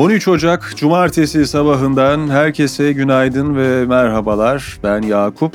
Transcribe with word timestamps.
13 0.00 0.28
Ocak 0.28 0.72
Cumartesi 0.76 1.46
sabahından 1.46 2.28
herkese 2.30 2.92
günaydın 2.92 3.56
ve 3.56 3.86
merhabalar. 3.86 4.78
Ben 4.84 5.02
Yakup. 5.02 5.52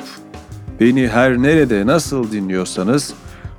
Beni 0.80 1.08
her 1.08 1.42
nerede 1.42 1.86
nasıl 1.86 2.32
dinliyorsanız, 2.32 3.14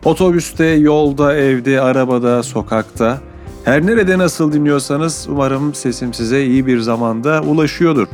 otobüste, 0.06 0.66
yolda, 0.66 1.36
evde, 1.36 1.82
arabada, 1.82 2.44
sokakta, 2.44 3.22
her 3.66 3.86
nerede 3.86 4.18
nasıl 4.18 4.52
dinliyorsanız 4.54 5.28
umarım 5.30 5.74
sesim 5.74 6.14
size 6.14 6.46
iyi 6.46 6.68
bir 6.68 6.80
zamanda 6.80 7.42
ulaşıyordur. 7.42 8.08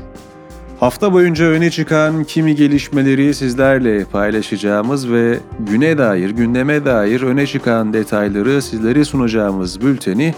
Hafta 0.79 1.13
boyunca 1.13 1.45
öne 1.45 1.71
çıkan 1.71 2.23
kimi 2.23 2.55
gelişmeleri 2.55 3.33
sizlerle 3.33 4.05
paylaşacağımız 4.05 5.11
ve 5.11 5.39
güne 5.59 5.97
dair, 5.97 6.29
gündeme 6.29 6.85
dair 6.85 7.21
öne 7.21 7.47
çıkan 7.47 7.93
detayları 7.93 8.61
sizlere 8.61 9.05
sunacağımız 9.05 9.81
bülteni 9.81 10.33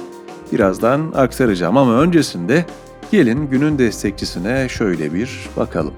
birazdan 0.54 1.12
aktaracağım 1.16 1.77
ama 1.77 2.02
öncesinde 2.02 2.66
gelin 3.12 3.48
günün 3.48 3.77
destekçisine 3.77 4.70
şöyle 4.70 5.13
bir 5.13 5.49
bakalım. 5.58 5.94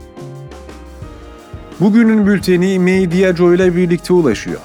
Bugünün 1.79 2.27
bülteni 2.27 2.79
Mediaco 2.79 3.53
ile 3.53 3.75
birlikte 3.75 4.13
ulaşıyor. 4.13 4.59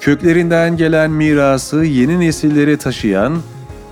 Köklerinden 0.00 0.76
gelen 0.76 1.10
mirası 1.10 1.84
yeni 1.84 2.20
nesillere 2.20 2.76
taşıyan, 2.76 3.38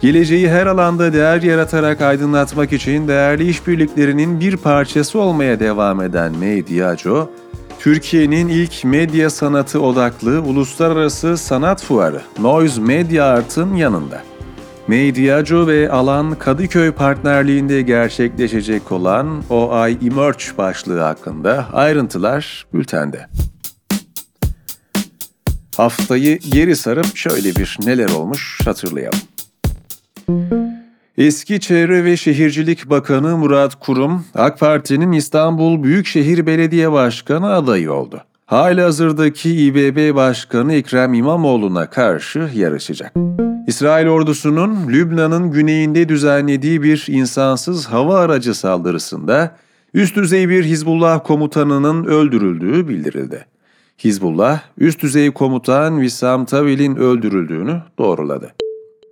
geleceği 0.01 0.51
her 0.51 0.66
alanda 0.66 1.12
değer 1.12 1.42
yaratarak 1.42 2.01
aydınlatmak 2.01 2.73
için 2.73 3.09
değerli 3.09 3.48
işbirliklerinin 3.48 4.40
bir 4.40 4.56
parçası 4.56 5.18
olmaya 5.18 5.60
devam 5.60 6.02
eden 6.02 6.38
Mediaco, 6.38 7.30
Türkiye'nin 7.79 8.48
ilk 8.48 8.84
medya 8.84 9.30
sanatı 9.30 9.80
odaklı 9.80 10.42
uluslararası 10.42 11.37
sanat 11.37 11.84
fuarı 11.84 12.23
Noise 12.40 12.80
Media 12.80 13.26
Art'ın 13.26 13.74
yanında. 13.74 14.23
Mediaco 14.88 15.66
ve 15.66 15.90
Alan 15.90 16.34
Kadıköy 16.34 16.92
partnerliğinde 16.92 17.82
gerçekleşecek 17.82 18.92
olan 18.92 19.42
OI 19.50 19.98
Emerge 20.06 20.44
başlığı 20.58 21.00
hakkında 21.00 21.66
ayrıntılar 21.72 22.66
bültende. 22.74 23.26
Haftayı 25.76 26.38
geri 26.38 26.76
sarıp 26.76 27.16
şöyle 27.16 27.56
bir 27.56 27.78
neler 27.84 28.09
olmuş 28.09 28.60
hatırlayalım. 28.64 29.18
Eski 31.18 31.60
Çevre 31.60 32.04
ve 32.04 32.16
Şehircilik 32.16 32.90
Bakanı 32.90 33.36
Murat 33.36 33.74
Kurum, 33.80 34.24
AK 34.34 34.60
Parti'nin 34.60 35.12
İstanbul 35.12 35.82
Büyükşehir 35.82 36.46
Belediye 36.46 36.92
Başkanı 36.92 37.52
adayı 37.52 37.92
oldu. 37.92 38.22
Hali 38.46 38.82
hazırdaki 38.82 39.66
İBB 39.66 40.14
Başkanı 40.14 40.74
Ekrem 40.74 41.14
İmamoğlu'na 41.14 41.90
karşı 41.90 42.50
yarışacak. 42.54 43.12
İsrail 43.69 44.07
ordusunun 44.07 44.88
Lübnan'ın 44.88 45.51
güneyinde 45.51 46.09
düzenlediği 46.09 46.83
bir 46.83 47.05
insansız 47.09 47.87
hava 47.87 48.19
aracı 48.19 48.55
saldırısında 48.55 49.57
üst 49.95 50.16
düzey 50.16 50.49
bir 50.49 50.65
Hizbullah 50.65 51.24
komutanının 51.24 52.05
öldürüldüğü 52.05 52.89
bildirildi. 52.89 53.46
Hizbullah, 53.99 54.61
üst 54.79 55.02
düzey 55.02 55.30
komutan 55.30 56.01
Vissam 56.01 56.45
Tavil'in 56.45 56.96
öldürüldüğünü 56.96 57.83
doğruladı. 57.99 58.55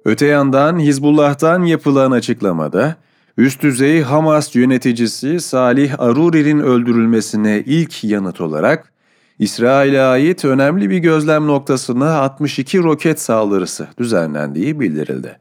Öte 0.04 0.26
yandan 0.26 0.78
Hizbullah'tan 0.78 1.62
yapılan 1.62 2.10
açıklamada, 2.10 2.96
üst 3.36 3.62
düzey 3.62 4.02
Hamas 4.02 4.56
yöneticisi 4.56 5.40
Salih 5.40 6.00
Aruri'nin 6.00 6.60
öldürülmesine 6.60 7.62
ilk 7.66 8.04
yanıt 8.04 8.40
olarak, 8.40 8.92
İsrail'e 9.38 10.02
ait 10.02 10.44
önemli 10.44 10.90
bir 10.90 10.98
gözlem 10.98 11.46
noktasına 11.46 12.14
62 12.16 12.82
roket 12.82 13.20
saldırısı 13.20 13.86
düzenlendiği 13.98 14.80
bildirildi. 14.80 15.38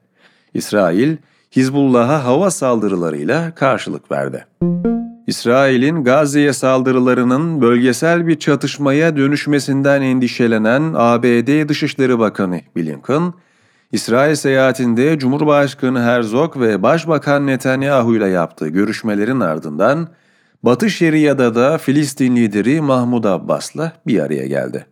İsrail, 0.53 1.17
Hizbullah'a 1.55 2.25
hava 2.25 2.51
saldırılarıyla 2.51 3.55
karşılık 3.55 4.11
verdi. 4.11 4.45
İsrail'in 5.27 6.03
Gazze'ye 6.03 6.53
saldırılarının 6.53 7.61
bölgesel 7.61 8.27
bir 8.27 8.39
çatışmaya 8.39 9.17
dönüşmesinden 9.17 10.01
endişelenen 10.01 10.93
ABD 10.95 11.69
Dışişleri 11.69 12.19
Bakanı 12.19 12.61
Blinken, 12.75 13.33
İsrail 13.91 14.35
seyahatinde 14.35 15.19
Cumhurbaşkanı 15.19 16.01
Herzog 16.01 16.59
ve 16.59 16.83
Başbakan 16.83 17.47
Netanyahu 17.47 18.15
ile 18.15 18.27
yaptığı 18.27 18.67
görüşmelerin 18.67 19.39
ardından 19.39 20.07
Batı 20.65 20.89
Şeria'da 20.89 21.55
da 21.55 21.77
Filistin 21.77 22.35
lideri 22.35 22.81
Mahmud 22.81 23.23
Abbas'la 23.23 23.91
bir 24.07 24.19
araya 24.19 24.45
geldi. 24.45 24.85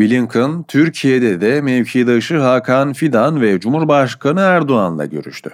Blinken, 0.00 0.62
Türkiye'de 0.62 1.40
de 1.40 1.60
mevkidaşı 1.60 2.38
Hakan 2.38 2.92
Fidan 2.92 3.40
ve 3.40 3.60
Cumhurbaşkanı 3.60 4.40
Erdoğan'la 4.40 5.04
görüştü. 5.04 5.50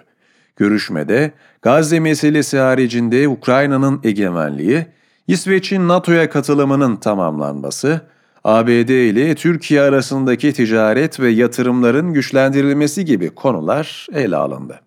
Görüşmede 0.57 1.33
Gazze 1.63 2.01
meselesi 2.01 2.59
haricinde 2.59 3.29
Ukrayna'nın 3.29 4.01
egemenliği, 4.05 4.87
İsveç'in 5.27 5.89
NATO'ya 5.89 6.31
katılımının 6.31 6.97
tamamlanması, 6.97 8.01
ABD 8.49 8.89
ile 8.89 9.35
Türkiye 9.35 9.81
arasındaki 9.81 10.53
ticaret 10.53 11.21
ve 11.21 11.29
yatırımların 11.29 12.13
güçlendirilmesi 12.13 13.05
gibi 13.05 13.31
konular 13.31 14.07
ele 14.13 14.37
alındı. 14.37 14.81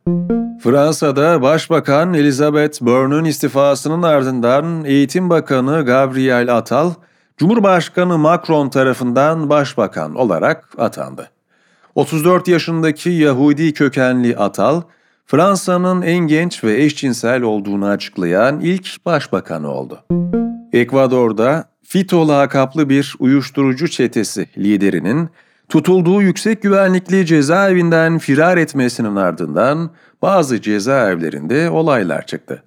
Fransa'da 0.63 1.41
Başbakan 1.41 2.13
Elizabeth 2.13 2.81
Borne'un 2.81 3.25
istifasının 3.25 4.03
ardından 4.03 4.83
Eğitim 4.85 5.29
Bakanı 5.29 5.85
Gabriel 5.85 6.57
Attal, 6.57 6.94
Cumhurbaşkanı 7.38 8.17
Macron 8.17 8.69
tarafından 8.69 9.50
başbakan 9.50 10.16
olarak 10.16 10.69
atandı. 10.77 11.29
34 11.95 12.47
yaşındaki 12.47 13.09
Yahudi 13.09 13.73
kökenli 13.73 14.38
Atal, 14.38 14.81
Fransa'nın 15.25 16.01
en 16.01 16.27
genç 16.27 16.63
ve 16.63 16.83
eşcinsel 16.83 17.41
olduğunu 17.41 17.85
açıklayan 17.88 18.59
ilk 18.59 19.05
başbakanı 19.05 19.71
oldu. 19.71 20.00
Ekvador'da 20.73 21.70
FITO 21.91 22.28
lakaplı 22.28 22.90
bir 22.90 23.16
uyuşturucu 23.19 23.88
çetesi 23.88 24.47
liderinin 24.57 25.29
tutulduğu 25.69 26.22
yüksek 26.22 26.62
güvenlikli 26.62 27.25
cezaevinden 27.25 28.18
firar 28.18 28.57
etmesinin 28.57 29.16
ardından 29.16 29.91
bazı 30.22 30.62
cezaevlerinde 30.62 31.69
olaylar 31.69 32.25
çıktı. 32.25 32.63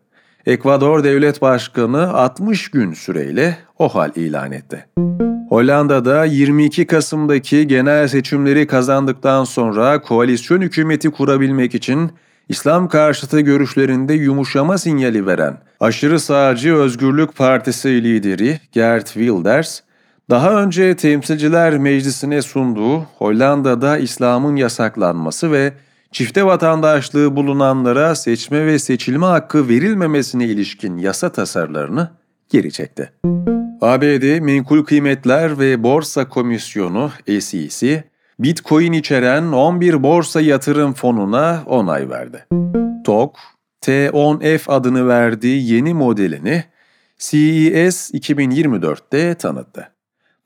Ekvador 0.47 1.05
Devlet 1.05 1.43
Başkanı 1.43 2.13
60 2.13 2.69
gün 2.69 2.93
süreyle 2.93 3.59
o 3.79 3.89
hal 3.89 4.11
ilan 4.17 4.53
etti. 4.53 4.87
Hollanda'da 5.49 6.25
22 6.25 6.87
Kasım'daki 6.87 7.67
genel 7.67 8.09
seçimleri 8.09 8.67
kazandıktan 8.67 9.45
sonra 9.45 10.01
koalisyon 10.03 10.61
hükümeti 10.61 11.11
kurabilmek 11.11 11.75
için 11.75 12.11
İslam 12.49 12.89
karşıtı 12.89 13.41
görüşlerinde 13.41 14.15
yumuşama 14.15 14.79
sinyali 14.79 15.27
veren 15.27 15.59
aşırı 15.81 16.21
sağcı 16.21 16.75
Özgürlük 16.75 17.37
Partisi 17.37 18.05
lideri 18.05 18.61
Gert 18.73 19.07
Wilders, 19.07 19.81
daha 20.31 20.63
önce 20.63 20.97
Temsilciler 20.97 21.79
Meclisi'ne 21.79 22.43
sunduğu 22.43 23.01
Hollanda'da 23.01 23.99
İslam'ın 23.99 24.57
yasaklanması 24.57 25.53
ve 25.53 25.73
çifte 26.13 26.47
vatandaşlığı 26.47 27.37
bulunanlara 27.37 28.15
seçme 28.15 28.67
ve 28.67 28.79
seçilme 28.79 29.27
hakkı 29.27 29.69
verilmemesine 29.69 30.45
ilişkin 30.45 30.99
yasa 30.99 31.33
tasarılarını 31.33 32.11
geri 32.49 32.73
çekti. 32.73 33.13
ABD 33.81 34.41
Menkul 34.41 34.85
Kıymetler 34.85 35.59
ve 35.59 35.83
Borsa 35.83 36.29
Komisyonu 36.29 37.11
SEC, 37.41 38.05
Bitcoin 38.39 38.93
içeren 38.93 39.53
11 39.53 40.03
borsa 40.03 40.41
yatırım 40.41 40.95
fonuna 40.95 41.63
onay 41.67 42.11
verdi. 42.11 42.47
TOK, 43.05 43.37
T10F 43.83 44.71
adını 44.71 45.09
verdiği 45.09 45.73
yeni 45.73 45.95
modelini 45.95 46.65
CES 47.19 48.15
2024'te 48.15 49.35
tanıttı. 49.35 49.89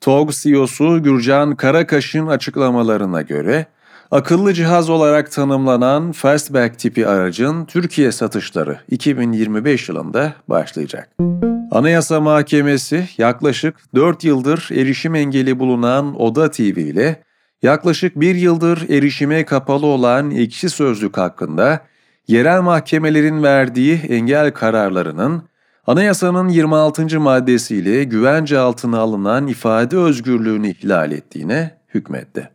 TOG 0.01 0.31
CEO'su 0.31 1.03
Gürcan 1.03 1.55
Karakaş'ın 1.55 2.27
açıklamalarına 2.27 3.21
göre 3.21 3.65
akıllı 4.11 4.53
cihaz 4.53 4.89
olarak 4.89 5.31
tanımlanan 5.31 6.11
Fastback 6.11 6.79
tipi 6.79 7.07
aracın 7.07 7.65
Türkiye 7.65 8.11
satışları 8.11 8.79
2025 8.89 9.89
yılında 9.89 10.33
başlayacak. 10.47 11.09
Anayasa 11.71 12.21
Mahkemesi 12.21 13.09
yaklaşık 13.17 13.75
4 13.95 14.23
yıldır 14.23 14.69
erişim 14.71 15.15
engeli 15.15 15.59
bulunan 15.59 16.21
Oda 16.21 16.51
TV 16.51 16.61
ile 16.61 17.23
yaklaşık 17.61 18.19
bir 18.19 18.35
yıldır 18.35 18.89
erişime 18.89 19.45
kapalı 19.45 19.85
olan 19.85 20.31
ekşi 20.31 20.69
sözlük 20.69 21.17
hakkında 21.17 21.85
yerel 22.27 22.61
mahkemelerin 22.61 23.43
verdiği 23.43 23.95
engel 23.95 24.51
kararlarının 24.51 25.43
anayasanın 25.87 26.47
26. 26.47 27.19
maddesiyle 27.19 28.03
güvence 28.03 28.59
altına 28.59 28.99
alınan 28.99 29.47
ifade 29.47 29.97
özgürlüğünü 29.97 30.69
ihlal 30.69 31.11
ettiğine 31.11 31.77
hükmetti. 31.93 32.49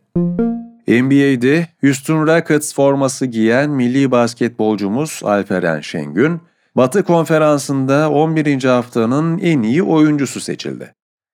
NBA'de 0.87 1.67
Houston 1.81 2.27
Rockets 2.27 2.75
forması 2.75 3.25
giyen 3.25 3.69
milli 3.69 4.11
basketbolcumuz 4.11 5.21
Alperen 5.23 5.81
Şengün, 5.81 6.41
Batı 6.75 7.03
Konferansı'nda 7.03 8.11
11. 8.11 8.63
haftanın 8.63 9.37
en 9.37 9.61
iyi 9.61 9.83
oyuncusu 9.83 10.39
seçildi. 10.39 10.93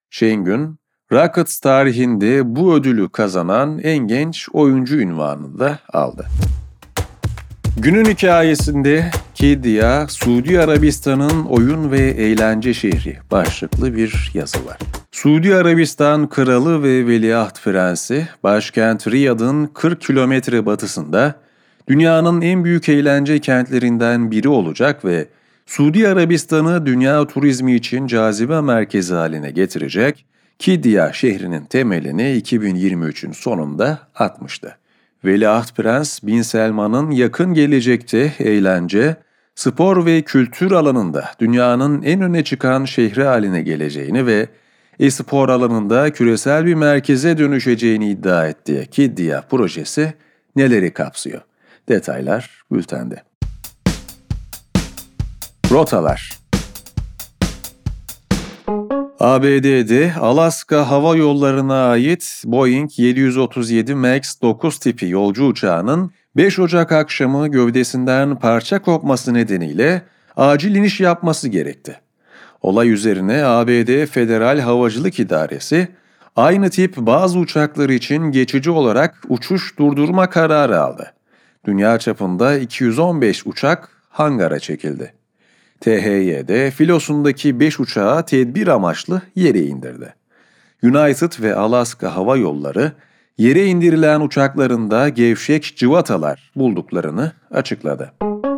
Şengün, 0.10 0.78
Rockets 1.12 1.60
tarihinde 1.60 2.56
bu 2.56 2.76
ödülü 2.76 3.10
kazanan 3.10 3.80
en 3.80 3.98
genç 3.98 4.48
oyuncu 4.54 5.00
ünvanını 5.00 5.60
da 5.60 5.80
aldı. 5.94 6.26
Günün 7.78 8.06
hikayesinde 8.06 9.12
Kidya, 9.36 10.08
Suudi 10.08 10.60
Arabistan'ın 10.60 11.46
oyun 11.46 11.92
ve 11.92 12.00
eğlence 12.00 12.74
şehri 12.74 13.18
başlıklı 13.32 13.96
bir 13.96 14.32
yazı 14.34 14.66
var. 14.66 14.78
Suudi 15.12 15.56
Arabistan 15.56 16.30
Kralı 16.30 16.84
ve 16.84 17.08
Veliaht 17.08 17.64
Prensi, 17.64 18.28
başkent 18.44 19.08
Riyad'ın 19.08 19.66
40 19.66 20.02
kilometre 20.02 20.66
batısında 20.66 21.36
dünyanın 21.88 22.42
en 22.42 22.64
büyük 22.64 22.90
eğlence 22.90 23.40
kentlerinden 23.40 24.32
biri 24.32 24.50
olacak 24.50 25.06
ve 25.06 25.28
Suudi 25.66 26.08
Arabistan'ı 26.08 26.86
dünya 26.86 27.28
turizmi 27.28 27.76
için 27.76 28.08
cazibe 28.08 28.62
merkezi 28.62 29.14
haline 29.14 29.52
getirecek 29.52 30.26
Kidya 30.62 31.14
şehrinin 31.14 31.66
temelini 31.66 32.22
2023'ün 32.22 33.32
sonunda 33.32 34.00
atmıştı. 34.16 34.78
Veliaht 35.26 35.76
Prens 35.76 36.24
Bin 36.24 36.42
Selman'ın 36.42 37.12
yakın 37.12 37.54
gelecekte 37.54 38.34
eğlence, 38.40 39.16
spor 39.56 40.06
ve 40.06 40.22
kültür 40.22 40.72
alanında 40.72 41.32
dünyanın 41.40 42.02
en 42.02 42.22
öne 42.22 42.44
çıkan 42.44 42.86
şehri 42.86 43.24
haline 43.24 43.62
geleceğini 43.62 44.26
ve 44.26 44.48
e-spor 45.00 45.50
alanında 45.50 46.14
küresel 46.14 46.66
bir 46.66 46.76
merkeze 46.76 47.38
dönüşeceğini 47.38 48.10
iddia 48.10 48.48
ettiği 48.48 48.86
Kidya 48.86 49.42
projesi 49.42 50.14
neleri 50.56 50.94
kapsıyor? 50.94 51.42
Detaylar 51.90 52.64
bültende. 52.72 53.24
Rotalar 55.72 56.41
ABD'de 59.22 60.14
Alaska 60.20 60.90
Hava 60.90 61.16
Yolları'na 61.16 61.90
ait 61.90 62.44
Boeing 62.46 63.00
737 63.00 63.96
MAX 63.96 64.42
9 64.42 64.80
tipi 64.80 65.08
yolcu 65.10 65.46
uçağının 65.46 66.12
5 66.36 66.60
Ocak 66.60 66.92
akşamı 66.92 67.48
gövdesinden 67.48 68.40
parça 68.40 68.82
kopması 68.82 69.34
nedeniyle 69.34 70.02
acil 70.38 70.76
iniş 70.76 71.00
yapması 71.00 71.50
gerekti. 71.50 72.00
Olay 72.62 72.90
üzerine 72.90 73.46
ABD 73.46 74.06
Federal 74.06 74.60
Havacılık 74.60 75.20
İdaresi 75.20 75.88
aynı 76.36 76.70
tip 76.70 76.98
bazı 76.98 77.40
uçaklar 77.40 77.90
için 77.90 78.32
geçici 78.32 78.72
olarak 78.72 79.24
uçuş 79.30 79.80
durdurma 79.80 80.30
kararı 80.30 80.82
aldı. 80.82 81.14
Dünya 81.66 82.00
çapında 82.00 82.58
215 82.58 83.48
uçak 83.48 83.90
hangara 84.10 84.60
çekildi. 84.60 85.21
THY'de 85.82 86.72
filosundaki 86.72 87.60
5 87.60 87.80
uçağı 87.80 88.26
tedbir 88.26 88.68
amaçlı 88.68 89.22
yere 89.36 89.60
indirdi. 89.60 90.14
United 90.84 91.32
ve 91.42 91.56
Alaska 91.56 92.16
Hava 92.16 92.38
Yolları 92.38 92.92
yere 93.38 93.66
indirilen 93.66 94.22
uçaklarında 94.22 95.10
gevşek 95.10 95.74
cıvatalar 95.78 96.52
bulduklarını 96.56 97.32
açıkladı. 97.52 98.12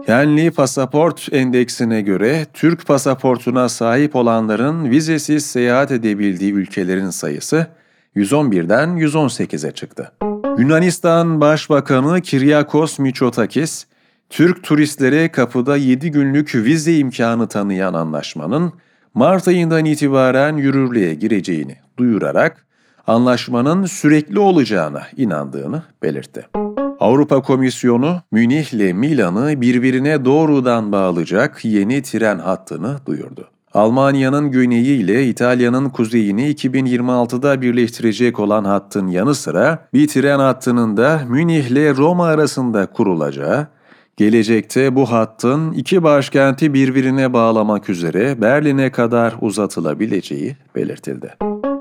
Yenli 0.08 0.52
pasaport 0.52 1.30
endeksine 1.32 2.02
göre 2.02 2.46
Türk 2.54 2.88
pasaportuna 2.88 3.70
sahip 3.70 4.16
olanların 4.16 4.90
vizesiz 4.90 5.46
seyahat 5.46 5.92
edebildiği 5.92 6.54
ülkelerin 6.54 7.10
sayısı 7.10 7.68
111'den 8.16 8.90
118'e 8.90 9.72
çıktı. 9.72 10.12
Yunanistan 10.58 11.42
Başbakanı 11.42 12.22
Kiryakos 12.22 13.00
Mitsotakis, 13.00 13.86
Türk 14.34 14.64
turistlere 14.64 15.32
kapıda 15.32 15.78
7 15.78 16.12
günlük 16.12 16.56
vize 16.56 16.98
imkanı 16.98 17.48
tanıyan 17.48 17.94
anlaşmanın 17.94 18.74
Mart 19.14 19.48
ayından 19.48 19.86
itibaren 19.86 20.58
yürürlüğe 20.58 21.14
gireceğini 21.14 21.76
duyurarak 21.98 22.66
anlaşmanın 23.08 23.86
sürekli 23.86 24.40
olacağına 24.40 25.02
inandığını 25.18 25.84
belirtti. 26.04 26.48
Avrupa 27.00 27.42
Komisyonu 27.42 28.22
Münih 28.32 28.74
ile 28.74 28.94
Milan'ı 28.94 29.62
birbirine 29.62 30.26
doğrudan 30.26 30.92
bağlayacak 30.92 31.66
yeni 31.66 32.02
tren 32.02 32.40
hattını 32.40 32.98
duyurdu. 33.06 33.50
Almanya'nın 33.74 34.52
güneyi 34.52 35.04
ile 35.04 35.28
İtalya'nın 35.28 35.90
kuzeyini 35.90 36.52
2026'da 36.52 37.62
birleştirecek 37.62 38.40
olan 38.40 38.64
hattın 38.64 39.08
yanı 39.08 39.36
sıra 39.36 39.88
bir 39.94 40.08
tren 40.08 40.40
hattının 40.40 40.98
da 40.98 41.22
Münih 41.30 41.64
ile 41.64 41.96
Roma 41.96 42.26
arasında 42.26 42.86
kurulacağı, 42.86 43.68
gelecekte 44.18 44.96
bu 44.96 45.12
hattın 45.12 45.72
iki 45.72 46.04
başkenti 46.04 46.74
birbirine 46.74 47.34
bağlamak 47.34 47.90
üzere 47.90 48.42
Berlin'e 48.42 48.92
kadar 48.92 49.36
uzatılabileceği 49.42 50.58
belirtildi. 50.76 51.36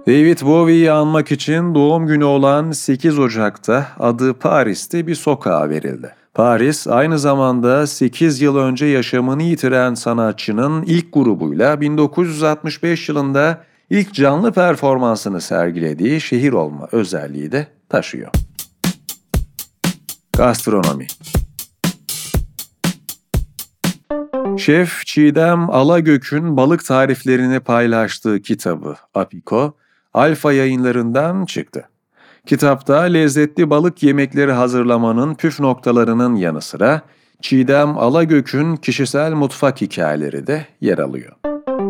David 0.06 0.42
Bowie'yi 0.42 0.92
anmak 0.92 1.32
için 1.32 1.74
doğum 1.74 2.06
günü 2.06 2.24
olan 2.24 2.72
8 2.72 3.18
Ocak'ta 3.18 3.86
adı 3.98 4.34
Paris'te 4.34 5.06
bir 5.06 5.14
sokağa 5.14 5.68
verildi. 5.68 6.14
Paris 6.34 6.86
aynı 6.86 7.18
zamanda 7.18 7.86
8 7.86 8.40
yıl 8.40 8.56
önce 8.56 8.86
yaşamını 8.86 9.42
yitiren 9.42 9.94
sanatçının 9.94 10.82
ilk 10.82 11.12
grubuyla 11.12 11.80
1965 11.80 13.08
yılında 13.08 13.64
ilk 13.90 14.14
canlı 14.14 14.52
performansını 14.52 15.40
sergilediği 15.40 16.20
şehir 16.20 16.52
olma 16.52 16.88
özelliği 16.92 17.52
de 17.52 17.66
taşıyor. 17.88 18.30
Gastronomi 20.36 21.06
Şef 24.58 25.06
Çiğdem 25.06 25.70
Alagök'ün 25.70 26.56
balık 26.56 26.84
tariflerini 26.84 27.60
paylaştığı 27.60 28.42
kitabı 28.42 28.96
Apiko, 29.14 29.76
Alfa 30.14 30.52
yayınlarından 30.52 31.44
çıktı. 31.44 31.88
Kitapta 32.46 33.00
lezzetli 33.00 33.70
balık 33.70 34.02
yemekleri 34.02 34.52
hazırlamanın 34.52 35.34
püf 35.34 35.60
noktalarının 35.60 36.34
yanı 36.34 36.60
sıra 36.60 37.02
Çiğdem 37.40 37.98
Alagök'ün 37.98 38.76
kişisel 38.76 39.32
mutfak 39.32 39.80
hikayeleri 39.80 40.46
de 40.46 40.66
yer 40.80 40.98
alıyor. 40.98 41.32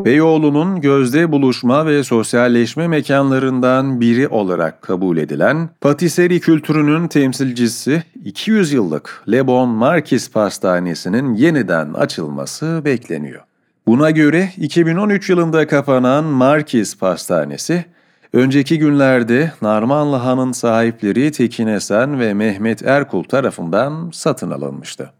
Beyoğlu'nun 0.04 0.80
gözde 0.80 1.32
buluşma 1.32 1.86
ve 1.86 2.04
sosyalleşme 2.04 2.88
mekanlarından 2.88 4.00
biri 4.00 4.28
olarak 4.28 4.82
kabul 4.82 5.16
edilen 5.16 5.68
patiseri 5.80 6.40
kültürünün 6.40 7.08
temsilcisi 7.08 8.02
200 8.24 8.72
yıllık 8.72 9.24
Le 9.30 9.46
Bon 9.46 9.68
Marquis 9.68 10.30
Pastanesi'nin 10.30 11.34
yeniden 11.34 11.92
açılması 11.92 12.82
bekleniyor. 12.84 13.40
Buna 13.86 14.10
göre 14.10 14.48
2013 14.56 15.30
yılında 15.30 15.66
kapanan 15.66 16.24
Marquis 16.24 16.98
Pastanesi, 16.98 17.84
önceki 18.32 18.78
günlerde 18.78 19.52
Narmanlı 19.62 20.16
Han'ın 20.16 20.52
sahipleri 20.52 21.32
Tekin 21.32 21.66
Esen 21.66 22.20
ve 22.20 22.34
Mehmet 22.34 22.82
Erkul 22.82 23.24
tarafından 23.24 24.10
satın 24.12 24.50
alınmıştı. 24.50 25.10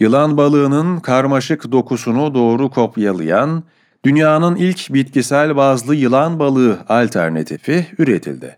Yılan 0.00 0.36
balığının 0.36 1.00
karmaşık 1.00 1.72
dokusunu 1.72 2.34
doğru 2.34 2.70
kopyalayan 2.70 3.62
dünyanın 4.04 4.56
ilk 4.56 4.94
bitkisel 4.94 5.56
bazlı 5.56 5.94
yılan 5.94 6.38
balığı 6.38 6.78
alternatifi 6.88 7.86
üretildi. 7.98 8.56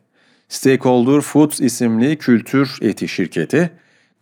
Stakeholder 0.48 1.20
Foods 1.20 1.60
isimli 1.60 2.16
kültür 2.16 2.78
eti 2.82 3.08
şirketi, 3.08 3.70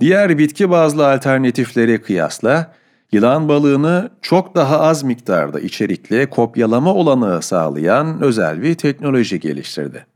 diğer 0.00 0.38
bitki 0.38 0.70
bazlı 0.70 1.10
alternatiflere 1.10 2.00
kıyasla 2.00 2.72
yılan 3.12 3.48
balığını 3.48 4.10
çok 4.22 4.54
daha 4.54 4.80
az 4.80 5.02
miktarda 5.02 5.60
içerikle 5.60 6.30
kopyalama 6.30 6.94
olanağı 6.94 7.42
sağlayan 7.42 8.22
özel 8.22 8.62
bir 8.62 8.74
teknoloji 8.74 9.40
geliştirdi. 9.40 10.06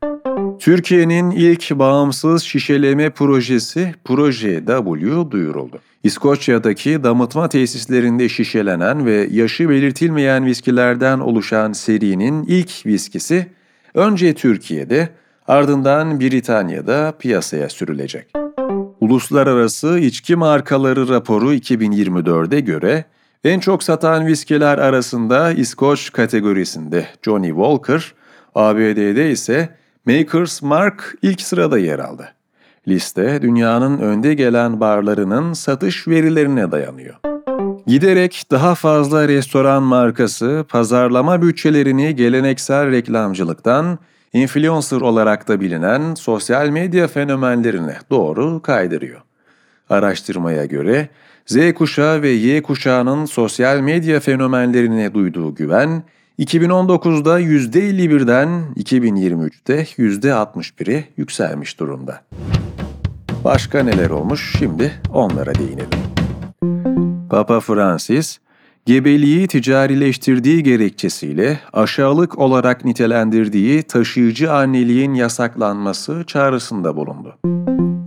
Türkiye'nin 0.63 1.31
ilk 1.31 1.71
bağımsız 1.71 2.43
şişeleme 2.43 3.09
projesi 3.09 3.95
Proje 4.03 4.65
W 4.65 5.31
duyuruldu. 5.31 5.79
İskoçya'daki 6.03 7.03
damıtma 7.03 7.49
tesislerinde 7.49 8.29
şişelenen 8.29 9.05
ve 9.05 9.27
yaşı 9.31 9.69
belirtilmeyen 9.69 10.45
viskilerden 10.45 11.19
oluşan 11.19 11.73
serinin 11.73 12.43
ilk 12.43 12.85
viskisi 12.85 13.45
önce 13.93 14.33
Türkiye'de 14.33 15.09
ardından 15.47 16.19
Britanya'da 16.19 17.13
piyasaya 17.19 17.69
sürülecek. 17.69 18.27
Uluslararası 18.99 19.99
İçki 19.99 20.35
Markaları 20.35 21.09
raporu 21.09 21.53
2024'e 21.53 22.59
göre 22.59 23.05
en 23.43 23.59
çok 23.59 23.83
satan 23.83 24.27
viskiler 24.27 24.77
arasında 24.77 25.51
İskoç 25.51 26.11
kategorisinde 26.11 27.07
Johnny 27.21 27.49
Walker, 27.49 28.13
ABD'de 28.55 29.31
ise 29.31 29.82
Maker's 30.05 30.61
Mark 30.61 31.15
ilk 31.21 31.41
sırada 31.41 31.77
yer 31.77 31.99
aldı. 31.99 32.29
Liste 32.87 33.41
dünyanın 33.41 33.97
önde 33.97 34.33
gelen 34.33 34.79
barlarının 34.79 35.53
satış 35.53 36.07
verilerine 36.07 36.71
dayanıyor. 36.71 37.15
Giderek 37.87 38.43
daha 38.51 38.75
fazla 38.75 39.27
restoran 39.27 39.83
markası 39.83 40.65
pazarlama 40.69 41.41
bütçelerini 41.41 42.15
geleneksel 42.15 42.91
reklamcılıktan 42.91 43.99
influencer 44.33 45.01
olarak 45.01 45.47
da 45.47 45.61
bilinen 45.61 46.15
sosyal 46.15 46.69
medya 46.69 47.07
fenomenlerine 47.07 47.97
doğru 48.09 48.61
kaydırıyor. 48.61 49.21
Araştırmaya 49.89 50.65
göre 50.65 51.09
Z 51.45 51.73
kuşağı 51.73 52.21
ve 52.21 52.29
Y 52.29 52.61
kuşağının 52.61 53.25
sosyal 53.25 53.79
medya 53.79 54.19
fenomenlerine 54.19 55.13
duyduğu 55.13 55.55
güven 55.55 56.03
2019'da 56.39 57.41
%51'den 57.41 58.73
2023'te 58.75 59.83
%61'e 59.83 61.03
yükselmiş 61.17 61.79
durumda. 61.79 62.21
Başka 63.43 63.83
neler 63.83 64.09
olmuş 64.09 64.55
şimdi 64.59 64.91
onlara 65.13 65.55
değinelim. 65.55 65.89
Papa 67.29 67.59
Francis, 67.59 68.39
gebeliği 68.85 69.47
ticarileştirdiği 69.47 70.63
gerekçesiyle 70.63 71.59
aşağılık 71.73 72.37
olarak 72.39 72.85
nitelendirdiği 72.85 73.83
taşıyıcı 73.83 74.53
anneliğin 74.53 75.13
yasaklanması 75.13 76.23
çağrısında 76.27 76.95
bulundu. 76.95 77.37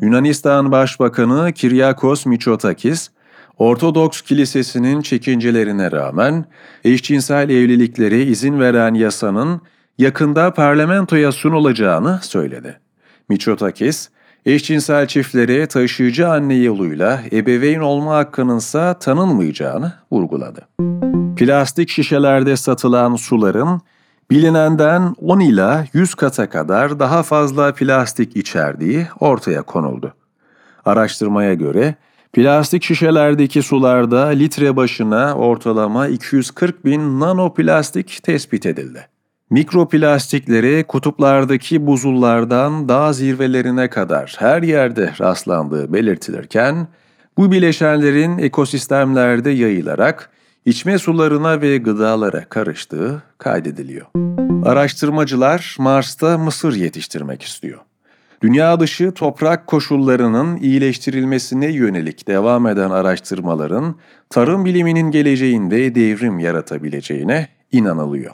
Yunanistan 0.02 0.73
Başbakanı 0.73 1.52
Kiryakos 1.52 2.26
Mitsotakis, 2.26 3.11
Ortodoks 3.59 4.21
Kilisesi'nin 4.21 5.03
çekincelerine 5.03 5.93
rağmen 5.93 6.45
eşcinsel 6.85 7.51
evliliklere 7.51 8.23
izin 8.23 8.61
veren 8.61 8.95
yasanın 8.95 9.61
yakında 9.99 10.55
parlamentoya 10.55 11.33
sunulacağını 11.33 12.21
söyledi. 12.23 12.81
Mitsotakis, 13.29 14.09
eşcinsel 14.47 15.07
çiftlere 15.07 15.67
taşıyıcı 15.67 16.29
anne 16.29 16.55
yoluyla 16.55 17.23
ebeveyn 17.33 17.81
olma 17.81 18.17
hakkınınsa 18.17 18.99
tanınmayacağını 18.99 19.93
vurguladı. 20.13 20.69
Plastik 21.37 21.89
şişelerde 21.89 22.57
satılan 22.57 23.17
suların 23.17 23.81
bilinenden 24.31 25.15
10 25.19 25.41
ila 25.41 25.85
100 25.93 26.15
kata 26.15 26.49
kadar 26.49 26.99
daha 26.99 27.23
fazla 27.23 27.75
plastik 27.75 28.37
içerdiği 28.37 29.07
ortaya 29.21 29.63
konuldu. 29.63 30.15
Araştırmaya 30.85 31.55
göre 31.55 31.95
plastik 32.37 32.85
şişelerdeki 32.85 33.62
sularda 33.62 34.26
litre 34.26 34.76
başına 34.76 35.35
ortalama 35.35 36.09
240 36.09 36.85
bin 36.85 37.21
nanoplastik 37.21 38.23
tespit 38.23 38.66
edildi. 38.66 39.07
Mikroplastiklere 39.50 40.83
kutuplardaki 40.83 41.87
buzullardan 41.87 42.88
dağ 42.88 43.12
zirvelerine 43.12 43.90
kadar 43.90 44.37
her 44.38 44.62
yerde 44.62 45.12
rastlandığı 45.21 45.93
belirtilirken, 45.93 46.88
bu 47.38 47.52
bileşenlerin 47.52 48.38
ekosistemlerde 48.38 49.50
yayılarak 49.50 50.31
içme 50.64 50.99
sularına 50.99 51.61
ve 51.61 51.78
gıdalara 51.78 52.45
karıştığı 52.45 53.23
kaydediliyor. 53.38 54.07
Araştırmacılar 54.64 55.76
Mars'ta 55.78 56.38
mısır 56.38 56.75
yetiştirmek 56.75 57.43
istiyor. 57.43 57.86
Dünya 58.43 58.81
dışı 58.81 59.12
toprak 59.12 59.66
koşullarının 59.66 60.57
iyileştirilmesine 60.57 61.66
yönelik 61.66 62.28
devam 62.28 62.66
eden 62.66 62.90
araştırmaların 62.90 63.95
tarım 64.31 64.64
biliminin 64.64 65.11
geleceğinde 65.11 65.95
devrim 65.95 66.38
yaratabileceğine 66.38 67.49
inanılıyor. 67.73 68.33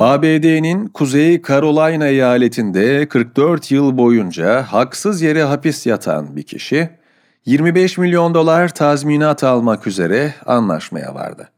ABD'nin 0.00 0.86
Kuzey 0.86 1.42
Carolina 1.42 2.06
eyaletinde 2.06 3.08
44 3.08 3.70
yıl 3.70 3.96
boyunca 3.96 4.62
haksız 4.62 5.22
yere 5.22 5.42
hapis 5.42 5.86
yatan 5.86 6.36
bir 6.36 6.42
kişi 6.42 6.88
25 7.46 7.98
milyon 7.98 8.34
dolar 8.34 8.68
tazminat 8.68 9.44
almak 9.44 9.86
üzere 9.86 10.34
anlaşmaya 10.46 11.14
vardı. 11.14 11.48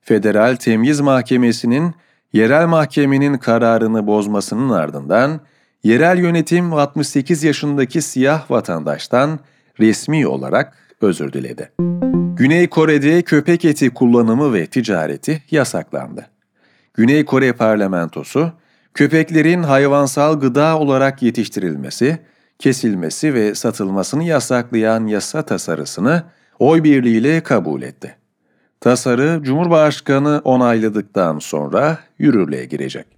Federal 0.00 0.56
Temyiz 0.56 1.00
Mahkemesi'nin 1.00 1.94
yerel 2.32 2.66
mahkemenin 2.66 3.38
kararını 3.38 4.06
bozmasının 4.06 4.70
ardından 4.70 5.40
yerel 5.82 6.18
yönetim 6.18 6.72
68 6.72 7.44
yaşındaki 7.44 8.02
siyah 8.02 8.50
vatandaştan 8.50 9.38
resmi 9.80 10.26
olarak 10.26 10.76
özür 11.00 11.32
diledi. 11.32 11.72
Güney 12.36 12.68
Kore'de 12.68 13.22
köpek 13.22 13.64
eti 13.64 13.90
kullanımı 13.90 14.52
ve 14.52 14.66
ticareti 14.66 15.42
yasaklandı. 15.50 16.26
Güney 16.94 17.24
Kore 17.24 17.52
parlamentosu, 17.52 18.52
köpeklerin 18.94 19.62
hayvansal 19.62 20.40
gıda 20.40 20.78
olarak 20.78 21.22
yetiştirilmesi, 21.22 22.18
kesilmesi 22.58 23.34
ve 23.34 23.54
satılmasını 23.54 24.24
yasaklayan 24.24 25.06
yasa 25.06 25.42
tasarısını 25.42 26.22
oy 26.58 26.84
birliğiyle 26.84 27.40
kabul 27.40 27.82
etti. 27.82 28.16
Tasarı 28.80 29.40
Cumhurbaşkanı 29.42 30.40
onayladıktan 30.44 31.38
sonra 31.38 31.98
yürürlüğe 32.18 32.64
girecek. 32.64 33.17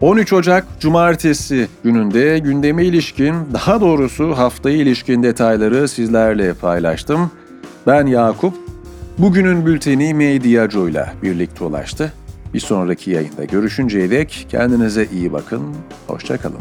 13 0.00 0.32
Ocak 0.32 0.66
Cumartesi 0.80 1.68
gününde 1.84 2.38
gündeme 2.38 2.84
ilişkin, 2.84 3.34
daha 3.52 3.80
doğrusu 3.80 4.38
haftaya 4.38 4.76
ilişkin 4.76 5.22
detayları 5.22 5.88
sizlerle 5.88 6.54
paylaştım. 6.54 7.30
Ben 7.86 8.06
Yakup, 8.06 8.54
bugünün 9.18 9.66
bülteni 9.66 10.14
Medyaco 10.14 10.88
ile 10.88 11.06
birlikte 11.22 11.64
ulaştı. 11.64 12.12
Bir 12.54 12.60
sonraki 12.60 13.10
yayında 13.10 13.44
görüşünceye 13.44 14.10
dek 14.10 14.46
kendinize 14.50 15.06
iyi 15.12 15.32
bakın, 15.32 15.62
hoşçakalın. 16.06 16.60